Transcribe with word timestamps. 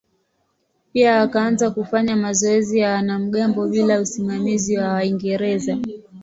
Pia 0.93 1.19
wakaanza 1.19 1.71
kufanya 1.71 2.15
mazoezi 2.15 2.79
ya 2.79 2.89
wanamgambo 2.91 3.67
bila 3.67 4.01
usimamizi 4.01 4.77
wa 4.77 4.87
Waingereza. 4.93 5.77